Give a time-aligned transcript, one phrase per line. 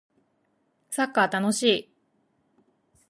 [0.89, 1.89] サッカー楽しい